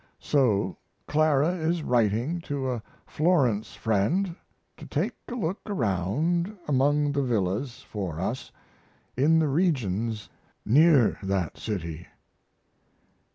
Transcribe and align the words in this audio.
So 0.19 0.77
Clara 1.05 1.49
is 1.49 1.83
writing 1.83 2.41
to 2.45 2.71
a 2.71 2.81
Florence 3.05 3.75
friend 3.75 4.35
to 4.77 4.87
take 4.87 5.13
a 5.27 5.35
look 5.35 5.59
around 5.67 6.57
among 6.67 7.11
the 7.11 7.21
villas 7.21 7.85
for 7.87 8.19
us 8.19 8.51
in 9.15 9.37
the 9.37 9.47
regions 9.47 10.27
near 10.65 11.19
that 11.21 11.59
city. 11.59 12.07